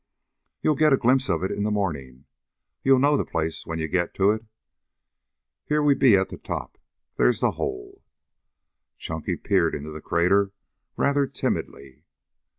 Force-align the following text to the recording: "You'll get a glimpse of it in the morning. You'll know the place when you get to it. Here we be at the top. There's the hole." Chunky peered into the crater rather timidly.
"You'll 0.63 0.73
get 0.73 0.93
a 0.93 0.97
glimpse 0.97 1.29
of 1.29 1.43
it 1.43 1.51
in 1.51 1.61
the 1.61 1.69
morning. 1.69 2.25
You'll 2.83 2.97
know 2.97 3.15
the 3.15 3.23
place 3.23 3.67
when 3.67 3.77
you 3.77 3.87
get 3.87 4.15
to 4.15 4.31
it. 4.31 4.43
Here 5.67 5.83
we 5.83 5.93
be 5.93 6.15
at 6.17 6.29
the 6.29 6.39
top. 6.39 6.79
There's 7.17 7.39
the 7.39 7.51
hole." 7.51 8.01
Chunky 8.97 9.37
peered 9.37 9.75
into 9.75 9.91
the 9.91 10.01
crater 10.01 10.53
rather 10.97 11.27
timidly. 11.27 12.05